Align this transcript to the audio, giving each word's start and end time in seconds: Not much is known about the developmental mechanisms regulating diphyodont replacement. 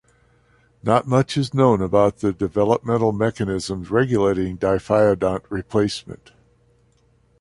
Not 0.81 1.05
much 1.07 1.37
is 1.37 1.53
known 1.53 1.79
about 1.79 2.21
the 2.21 2.33
developmental 2.33 3.11
mechanisms 3.11 3.91
regulating 3.91 4.55
diphyodont 4.57 5.43
replacement. 5.51 6.31